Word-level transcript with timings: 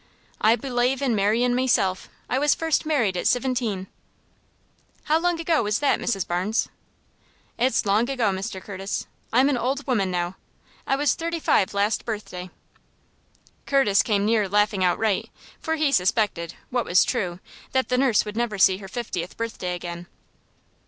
"I 0.41 0.55
belave 0.55 0.99
in 1.03 1.13
marryin', 1.15 1.53
meself. 1.53 2.09
I 2.27 2.39
was 2.39 2.55
first 2.55 2.87
married 2.87 3.15
at 3.15 3.27
sivinteen." 3.27 3.85
"How 5.03 5.19
long 5.19 5.39
ago 5.39 5.61
was 5.61 5.77
that, 5.77 5.99
Mrs. 5.99 6.25
Barnes?" 6.27 6.69
"It's 7.59 7.85
long 7.85 8.09
ago, 8.09 8.31
Mr. 8.31 8.59
Curtis. 8.59 9.05
I'm 9.31 9.47
an 9.47 9.59
old 9.59 9.85
woman 9.85 10.09
now. 10.09 10.37
I 10.87 10.95
was 10.95 11.13
thirty 11.13 11.37
five 11.39 11.75
last 11.75 12.03
birthday." 12.03 12.49
Curtis 13.67 14.01
came 14.01 14.25
near 14.25 14.49
laughing 14.49 14.83
outright, 14.83 15.29
for 15.59 15.75
he 15.75 15.91
suspected 15.91 16.55
what 16.71 16.83
was 16.85 17.03
true 17.03 17.39
that 17.71 17.89
the 17.89 17.97
nurse 17.99 18.25
would 18.25 18.35
never 18.35 18.57
see 18.57 18.77
her 18.77 18.87
fiftieth 18.87 19.37
birthday 19.37 19.75
again. 19.75 20.07